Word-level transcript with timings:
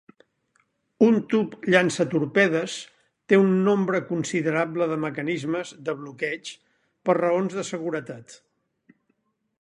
Un 1.07 1.17
tub 1.33 1.51
llançatorpedes 1.73 2.77
té 3.33 3.39
un 3.43 3.53
nombre 3.67 4.01
considerable 4.09 4.89
de 4.93 4.99
mecanismes 5.05 5.75
de 5.91 5.97
bloqueig 6.01 6.53
per 7.09 7.17
raons 7.23 7.59
de 7.61 7.71
seguretat. 7.73 8.39